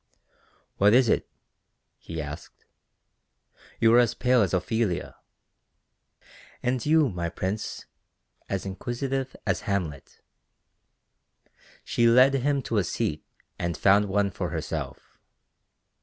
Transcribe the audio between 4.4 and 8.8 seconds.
as Ophelia." "And you, my prince, as